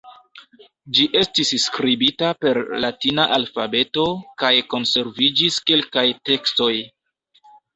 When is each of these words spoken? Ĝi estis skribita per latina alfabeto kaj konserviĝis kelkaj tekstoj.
Ĝi 0.99 1.03
estis 1.19 1.51
skribita 1.63 2.31
per 2.45 2.59
latina 2.85 3.27
alfabeto 3.37 4.07
kaj 4.45 4.53
konserviĝis 4.75 5.61
kelkaj 5.71 6.07
tekstoj. 6.33 6.75